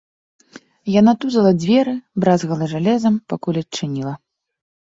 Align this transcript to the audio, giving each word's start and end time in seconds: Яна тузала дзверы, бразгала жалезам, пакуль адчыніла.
Яна 0.99 1.13
тузала 1.25 1.51
дзверы, 1.61 1.93
бразгала 2.25 2.71
жалезам, 2.73 3.23
пакуль 3.35 3.63
адчыніла. 3.65 4.13